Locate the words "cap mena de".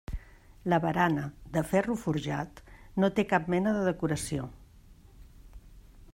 3.35-3.87